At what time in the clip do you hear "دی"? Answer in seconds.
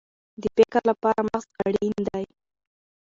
2.07-2.23